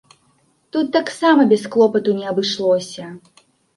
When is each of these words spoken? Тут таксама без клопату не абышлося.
Тут 0.75 0.87
таксама 0.95 1.45
без 1.53 1.63
клопату 1.73 2.17
не 2.23 2.25
абышлося. 2.33 3.03